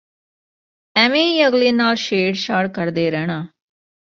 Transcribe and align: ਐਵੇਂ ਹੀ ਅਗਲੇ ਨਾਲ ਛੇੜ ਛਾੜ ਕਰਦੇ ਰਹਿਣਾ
ਐਵੇਂ 0.95 1.23
ਹੀ 1.25 1.47
ਅਗਲੇ 1.47 1.71
ਨਾਲ 1.71 1.95
ਛੇੜ 1.95 2.35
ਛਾੜ 2.35 2.67
ਕਰਦੇ 2.67 3.09
ਰਹਿਣਾ 3.11 3.45